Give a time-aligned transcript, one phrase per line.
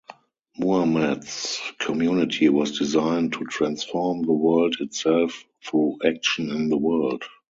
[0.57, 7.23] Muhammad's community was designed to transform the world itself through action in the world.